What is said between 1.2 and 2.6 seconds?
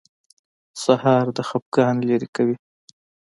د خفګان لرې کوي.